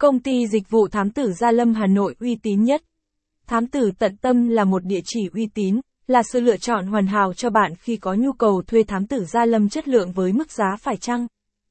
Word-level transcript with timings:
Công 0.00 0.20
ty 0.20 0.46
dịch 0.46 0.70
vụ 0.70 0.88
thám 0.88 1.10
tử 1.10 1.32
Gia 1.32 1.50
Lâm 1.50 1.74
Hà 1.74 1.86
Nội 1.86 2.14
uy 2.20 2.36
tín 2.42 2.64
nhất. 2.64 2.82
Thám 3.46 3.66
tử 3.66 3.90
tận 3.98 4.16
tâm 4.16 4.48
là 4.48 4.64
một 4.64 4.84
địa 4.84 5.00
chỉ 5.04 5.20
uy 5.34 5.46
tín, 5.54 5.80
là 6.06 6.22
sự 6.32 6.40
lựa 6.40 6.56
chọn 6.56 6.86
hoàn 6.86 7.06
hảo 7.06 7.34
cho 7.34 7.50
bạn 7.50 7.72
khi 7.80 7.96
có 7.96 8.14
nhu 8.14 8.32
cầu 8.32 8.62
thuê 8.66 8.82
thám 8.82 9.06
tử 9.06 9.24
Gia 9.24 9.44
Lâm 9.44 9.68
chất 9.68 9.88
lượng 9.88 10.12
với 10.12 10.32
mức 10.32 10.52
giá 10.52 10.76
phải 10.80 10.96
chăng. 10.96 11.26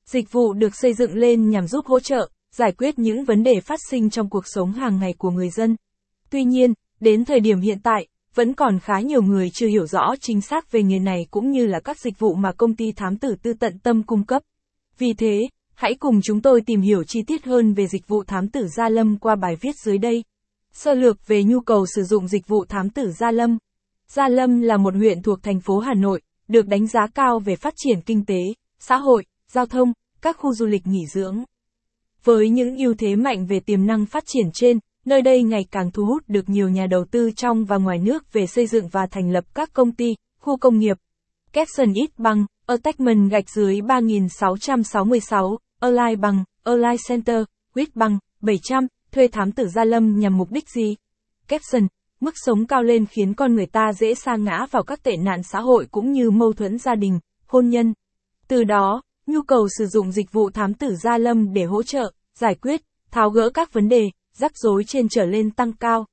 Dịch 0.06 0.32
vụ 0.32 0.54
được 0.54 0.76
xây 0.76 0.94
dựng 0.94 1.14
lên 1.14 1.50
nhằm 1.50 1.68
giúp 1.68 1.86
hỗ 1.86 2.00
trợ, 2.00 2.30
giải 2.56 2.72
quyết 2.72 3.00
những 3.00 3.24
vấn 3.26 3.44
đề 3.44 3.60
phát 3.62 3.80
sinh 3.90 4.10
trong 4.10 4.30
cuộc 4.30 4.48
sống 4.48 4.72
hàng 4.72 5.00
ngày 5.00 5.14
của 5.18 5.32
người 5.32 5.50
dân. 5.50 5.76
Tuy 6.30 6.44
nhiên, 6.44 6.74
đến 7.00 7.26
thời 7.26 7.40
điểm 7.40 7.60
hiện 7.60 7.78
tại, 7.84 8.08
vẫn 8.36 8.54
còn 8.54 8.80
khá 8.80 9.00
nhiều 9.00 9.22
người 9.22 9.50
chưa 9.54 9.68
hiểu 9.68 9.88
rõ 9.88 10.16
chính 10.22 10.42
xác 10.42 10.72
về 10.72 10.84
nghề 10.84 11.00
này 11.00 11.28
cũng 11.32 11.52
như 11.52 11.66
là 11.66 11.80
các 11.80 12.00
dịch 12.00 12.20
vụ 12.20 12.34
mà 12.34 12.52
công 12.52 12.76
ty 12.76 12.92
thám 12.92 13.18
tử 13.18 13.36
tư 13.42 13.54
tận 13.54 13.80
tâm 13.80 14.04
cung 14.04 14.26
cấp. 14.26 14.42
Vì 14.98 15.14
thế, 15.14 15.50
hãy 15.80 15.96
cùng 16.00 16.22
chúng 16.22 16.42
tôi 16.42 16.62
tìm 16.62 16.82
hiểu 16.82 17.04
chi 17.04 17.24
tiết 17.28 17.46
hơn 17.46 17.74
về 17.74 17.88
dịch 17.88 18.08
vụ 18.08 18.24
thám 18.24 18.48
tử 18.48 18.68
Gia 18.78 18.90
Lâm 18.90 19.18
qua 19.18 19.36
bài 19.36 19.56
viết 19.62 19.76
dưới 19.86 19.98
đây. 19.98 20.24
Sơ 20.74 20.94
lược 20.94 21.28
về 21.28 21.44
nhu 21.44 21.60
cầu 21.60 21.86
sử 21.96 22.04
dụng 22.04 22.28
dịch 22.28 22.48
vụ 22.48 22.66
thám 22.66 22.90
tử 22.90 23.12
Gia 23.12 23.32
Lâm. 23.32 23.58
Gia 24.08 24.28
Lâm 24.28 24.62
là 24.62 24.78
một 24.78 24.94
huyện 24.96 25.22
thuộc 25.22 25.44
thành 25.44 25.60
phố 25.60 25.80
Hà 25.80 25.94
Nội, 25.94 26.22
được 26.48 26.68
đánh 26.68 26.88
giá 26.88 27.08
cao 27.16 27.40
về 27.40 27.56
phát 27.56 27.74
triển 27.78 28.02
kinh 28.02 28.26
tế, 28.26 28.40
xã 28.80 28.98
hội, 28.98 29.26
giao 29.52 29.66
thông, 29.66 29.94
các 30.22 30.38
khu 30.40 30.54
du 30.54 30.66
lịch 30.66 30.88
nghỉ 30.88 31.06
dưỡng. 31.14 31.44
Với 32.24 32.50
những 32.50 32.78
ưu 32.78 32.94
thế 32.94 33.16
mạnh 33.16 33.46
về 33.46 33.60
tiềm 33.60 33.86
năng 33.86 34.06
phát 34.06 34.24
triển 34.28 34.50
trên, 34.54 34.80
nơi 35.06 35.22
đây 35.22 35.44
ngày 35.44 35.66
càng 35.72 35.92
thu 35.92 36.06
hút 36.06 36.24
được 36.28 36.50
nhiều 36.50 36.70
nhà 36.70 36.88
đầu 36.88 37.06
tư 37.12 37.32
trong 37.36 37.66
và 37.66 37.78
ngoài 37.78 37.98
nước 38.00 38.34
về 38.34 38.48
xây 38.48 38.68
dựng 38.68 38.88
và 38.88 39.08
thành 39.12 39.32
lập 39.32 39.44
các 39.54 39.74
công 39.74 39.92
ty, 39.92 40.16
khu 40.40 40.58
công 40.58 40.80
nghiệp. 40.80 40.98
Capson 41.54 41.94
ít 41.94 42.10
bằng, 42.18 42.46
Attachment 42.66 43.32
gạch 43.32 43.50
dưới 43.50 43.82
3666, 43.82 45.58
Align 45.80 46.22
bằng, 46.22 46.44
Align 46.64 46.98
Center, 47.08 47.44
Quýt 47.74 47.96
bằng, 47.96 48.20
700, 48.42 48.88
thuê 49.12 49.28
thám 49.28 49.52
tử 49.52 49.68
Gia 49.68 49.84
Lâm 49.84 50.20
nhằm 50.20 50.38
mục 50.38 50.52
đích 50.52 50.70
gì? 50.70 50.96
Capson, 51.48 51.88
mức 52.20 52.34
sống 52.36 52.68
cao 52.68 52.84
lên 52.84 53.06
khiến 53.06 53.34
con 53.34 53.56
người 53.56 53.66
ta 53.66 53.94
dễ 53.94 54.16
sa 54.16 54.36
ngã 54.36 54.66
vào 54.72 54.84
các 54.84 55.04
tệ 55.04 55.18
nạn 55.18 55.44
xã 55.44 55.60
hội 55.60 55.88
cũng 55.92 56.12
như 56.12 56.32
mâu 56.32 56.54
thuẫn 56.54 56.78
gia 56.78 56.96
đình, 56.96 57.20
hôn 57.46 57.70
nhân. 57.70 57.94
Từ 58.48 58.64
đó, 58.64 59.02
nhu 59.28 59.42
cầu 59.42 59.68
sử 59.78 59.86
dụng 59.86 60.12
dịch 60.12 60.32
vụ 60.32 60.50
thám 60.50 60.74
tử 60.74 60.96
Gia 60.96 61.18
Lâm 61.18 61.54
để 61.54 61.64
hỗ 61.64 61.84
trợ, 61.84 62.12
giải 62.40 62.56
quyết, 62.56 62.82
tháo 63.12 63.30
gỡ 63.30 63.50
các 63.54 63.74
vấn 63.74 63.90
đề, 63.90 64.10
rắc 64.34 64.52
rối 64.56 64.84
trên 64.84 65.10
trở 65.10 65.26
lên 65.26 65.52
tăng 65.52 65.74
cao. 65.74 66.06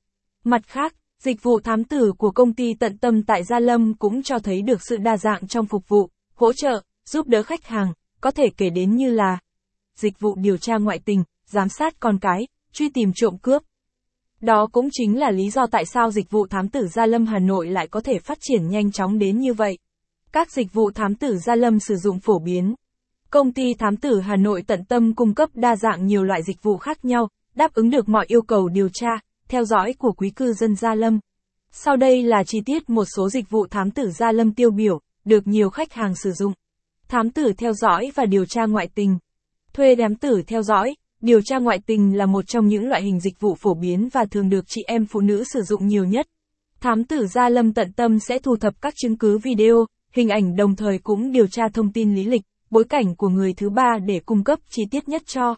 Mặt 0.43 0.61
khác, 0.67 0.95
dịch 1.19 1.43
vụ 1.43 1.59
thám 1.59 1.83
tử 1.83 2.13
của 2.17 2.31
công 2.31 2.53
ty 2.53 2.73
tận 2.73 2.97
tâm 2.97 3.23
tại 3.23 3.43
Gia 3.43 3.59
Lâm 3.59 3.93
cũng 3.93 4.23
cho 4.23 4.39
thấy 4.39 4.61
được 4.61 4.81
sự 4.89 4.97
đa 4.97 5.17
dạng 5.17 5.47
trong 5.47 5.65
phục 5.65 5.87
vụ, 5.87 6.09
hỗ 6.35 6.53
trợ, 6.53 6.81
giúp 7.05 7.27
đỡ 7.27 7.43
khách 7.43 7.65
hàng, 7.65 7.93
có 8.21 8.31
thể 8.31 8.45
kể 8.57 8.69
đến 8.69 8.95
như 8.95 9.11
là 9.11 9.39
dịch 9.97 10.19
vụ 10.19 10.35
điều 10.35 10.57
tra 10.57 10.77
ngoại 10.77 10.99
tình, 11.05 11.23
giám 11.45 11.69
sát 11.69 11.99
con 11.99 12.19
cái, 12.19 12.47
truy 12.73 12.89
tìm 12.89 13.11
trộm 13.15 13.37
cướp. 13.41 13.63
Đó 14.41 14.67
cũng 14.71 14.89
chính 14.91 15.19
là 15.19 15.31
lý 15.31 15.49
do 15.49 15.67
tại 15.71 15.85
sao 15.85 16.11
dịch 16.11 16.31
vụ 16.31 16.47
thám 16.47 16.69
tử 16.69 16.87
Gia 16.87 17.05
Lâm 17.05 17.25
Hà 17.25 17.39
Nội 17.39 17.67
lại 17.67 17.87
có 17.87 18.01
thể 18.01 18.19
phát 18.19 18.37
triển 18.41 18.67
nhanh 18.69 18.91
chóng 18.91 19.19
đến 19.19 19.37
như 19.39 19.53
vậy. 19.53 19.77
Các 20.31 20.51
dịch 20.51 20.73
vụ 20.73 20.91
thám 20.91 21.15
tử 21.15 21.37
Gia 21.37 21.55
Lâm 21.55 21.79
sử 21.79 21.95
dụng 21.95 22.19
phổ 22.19 22.39
biến. 22.39 22.75
Công 23.29 23.53
ty 23.53 23.73
thám 23.73 23.97
tử 23.97 24.19
Hà 24.19 24.35
Nội 24.35 24.63
tận 24.67 24.85
tâm 24.85 25.15
cung 25.15 25.33
cấp 25.33 25.49
đa 25.53 25.75
dạng 25.75 26.05
nhiều 26.05 26.23
loại 26.23 26.43
dịch 26.43 26.63
vụ 26.63 26.77
khác 26.77 27.05
nhau, 27.05 27.29
đáp 27.55 27.73
ứng 27.73 27.89
được 27.89 28.09
mọi 28.09 28.25
yêu 28.27 28.41
cầu 28.41 28.69
điều 28.69 28.89
tra, 28.93 29.09
theo 29.47 29.63
dõi 29.63 29.93
của 29.93 30.11
quý 30.11 30.29
cư 30.29 30.53
dân 30.53 30.75
Gia 30.75 30.95
Lâm. 30.95 31.19
Sau 31.71 31.97
đây 31.97 32.23
là 32.23 32.43
chi 32.43 32.61
tiết 32.65 32.89
một 32.89 33.05
số 33.15 33.29
dịch 33.29 33.49
vụ 33.49 33.67
thám 33.67 33.91
tử 33.91 34.11
Gia 34.11 34.31
Lâm 34.31 34.53
tiêu 34.53 34.71
biểu, 34.71 34.99
được 35.25 35.47
nhiều 35.47 35.69
khách 35.69 35.93
hàng 35.93 36.15
sử 36.15 36.31
dụng. 36.31 36.53
Thám 37.07 37.29
tử 37.29 37.53
theo 37.57 37.73
dõi 37.73 38.11
và 38.15 38.25
điều 38.25 38.45
tra 38.45 38.65
ngoại 38.65 38.89
tình. 38.95 39.17
Thuê 39.77 39.95
đám 39.95 40.15
tử 40.15 40.41
theo 40.47 40.61
dõi, 40.61 40.95
điều 41.21 41.41
tra 41.41 41.57
ngoại 41.57 41.79
tình 41.85 42.17
là 42.17 42.25
một 42.25 42.47
trong 42.47 42.67
những 42.67 42.87
loại 42.87 43.03
hình 43.03 43.19
dịch 43.19 43.39
vụ 43.39 43.55
phổ 43.55 43.73
biến 43.73 44.09
và 44.13 44.25
thường 44.25 44.49
được 44.49 44.65
chị 44.67 44.81
em 44.87 45.05
phụ 45.05 45.19
nữ 45.19 45.43
sử 45.53 45.61
dụng 45.61 45.87
nhiều 45.87 46.05
nhất. 46.05 46.27
Thám 46.79 47.03
tử 47.03 47.27
Gia 47.27 47.49
Lâm 47.49 47.73
tận 47.73 47.93
tâm 47.93 48.19
sẽ 48.19 48.39
thu 48.39 48.55
thập 48.55 48.81
các 48.81 48.93
chứng 48.97 49.17
cứ 49.17 49.37
video, 49.37 49.85
hình 50.13 50.29
ảnh 50.29 50.55
đồng 50.55 50.75
thời 50.75 50.99
cũng 50.99 51.31
điều 51.31 51.47
tra 51.47 51.63
thông 51.73 51.91
tin 51.91 52.15
lý 52.15 52.23
lịch, 52.23 52.41
bối 52.69 52.83
cảnh 52.83 53.15
của 53.15 53.29
người 53.29 53.53
thứ 53.53 53.69
ba 53.69 53.97
để 54.05 54.19
cung 54.25 54.43
cấp 54.43 54.59
chi 54.69 54.83
tiết 54.91 55.09
nhất 55.09 55.21
cho 55.25 55.55